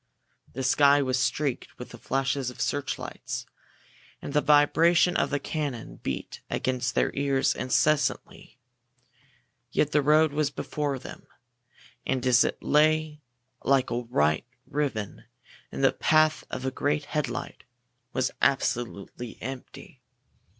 [0.53, 3.45] The sky was streaked with the flashes of searchlights,
[4.19, 8.57] and the vibration of the cannon beat against their ears incessantly.
[9.69, 11.27] Yet the road before them,
[12.07, 13.21] as it lay
[13.63, 15.25] like a white ribbon
[15.71, 17.63] in the path of the great headlight,
[18.11, 20.01] was absolutely empty.